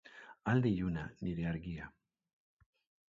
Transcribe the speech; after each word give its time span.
Alde 0.53 0.71
iluna, 0.77 1.03
nire 1.27 1.45
argia. 1.53 1.93